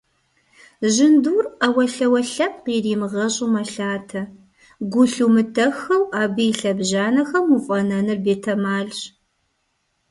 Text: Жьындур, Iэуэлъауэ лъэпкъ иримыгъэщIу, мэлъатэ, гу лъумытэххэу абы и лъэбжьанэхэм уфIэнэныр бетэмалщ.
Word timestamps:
Жьындур, 0.93 1.45
Iэуэлъауэ 1.65 2.19
лъэпкъ 2.31 2.69
иримыгъэщIу, 2.77 3.51
мэлъатэ, 3.53 4.21
гу 4.91 5.03
лъумытэххэу 5.11 6.03
абы 6.21 6.43
и 6.51 6.53
лъэбжьанэхэм 6.59 7.45
уфIэнэныр 7.55 8.19
бетэмалщ. 8.25 8.99